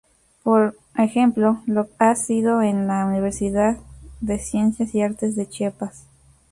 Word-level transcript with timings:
Por 0.41 0.75
ejemplo 0.95 1.61
lo 1.67 1.87
ha 1.99 2.15
sido 2.15 2.63
en 2.63 2.87
la 2.87 3.05
"Universidad 3.05 3.77
de 4.19 4.39
Ciencias 4.39 4.95
y 4.95 5.03
Artes 5.03 5.35
de 5.35 5.47
Chiapas". 5.47 6.07